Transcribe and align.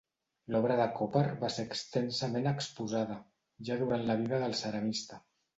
L'obra 0.53 0.77
de 0.79 0.87
Coper 0.99 1.21
va 1.43 1.51
ser 1.57 1.65
extensament 1.69 2.49
exposada, 2.53 3.21
ja 3.71 3.81
durant 3.85 4.11
la 4.11 4.17
vida 4.23 4.45
del 4.47 4.61
ceramista. 4.67 5.25